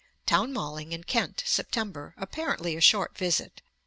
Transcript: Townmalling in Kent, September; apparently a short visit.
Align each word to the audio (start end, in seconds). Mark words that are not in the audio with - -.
Townmalling 0.25 0.93
in 0.93 1.03
Kent, 1.03 1.43
September; 1.45 2.15
apparently 2.17 2.75
a 2.75 2.81
short 2.81 3.15
visit. 3.15 3.61